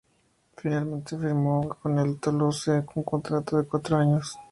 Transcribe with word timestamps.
Finalmente 0.57 1.15
firmó 1.15 1.77
con 1.79 1.99
el 1.99 2.19
Toulouse 2.19 2.83
un 2.95 3.03
contrato 3.03 3.57
de 3.59 3.67
cuatro 3.67 3.97
años. 3.97 4.35